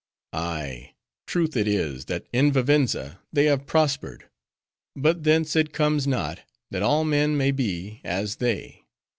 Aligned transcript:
"Ay, 0.33 0.95
truth 1.27 1.55
it 1.55 1.67
is, 1.67 2.05
that 2.05 2.25
in 2.33 2.51
Vivenza 2.51 3.19
they 3.31 3.45
have 3.45 3.67
prospered. 3.67 4.27
But 4.95 5.25
thence 5.25 5.55
it 5.55 5.73
comes 5.73 6.07
not, 6.07 6.39
that 6.71 6.81
all 6.81 7.03
men 7.03 7.37
may 7.37 7.51
be 7.51 8.01
as 8.03 8.37
they. 8.37 8.83